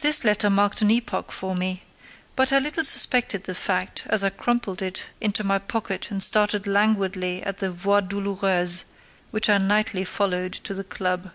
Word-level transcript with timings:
This 0.00 0.24
letter 0.24 0.50
marked 0.50 0.82
an 0.82 0.90
epoch 0.90 1.30
for 1.30 1.54
me; 1.54 1.84
but 2.34 2.52
I 2.52 2.58
little 2.58 2.84
suspected 2.84 3.44
the 3.44 3.54
fact 3.54 4.02
as 4.08 4.24
I 4.24 4.30
crumpled 4.30 4.82
it 4.82 5.06
into 5.20 5.44
my 5.44 5.60
pocket 5.60 6.10
and 6.10 6.20
started 6.20 6.66
languidly 6.66 7.46
on 7.46 7.54
the 7.58 7.70
voie 7.70 8.00
douloureuse 8.00 8.82
which 9.30 9.48
I 9.48 9.58
nightly 9.58 10.04
followed 10.04 10.54
to 10.54 10.74
the 10.74 10.82
club. 10.82 11.30